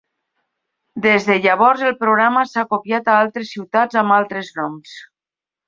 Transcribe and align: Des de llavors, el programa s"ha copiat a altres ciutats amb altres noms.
Des 1.05 1.27
de 1.27 1.35
llavors, 1.43 1.83
el 1.91 1.93
programa 1.99 2.43
s"ha 2.47 2.65
copiat 2.73 3.13
a 3.15 3.19
altres 3.27 3.55
ciutats 3.57 4.03
amb 4.05 4.19
altres 4.19 4.53
noms. 4.59 4.99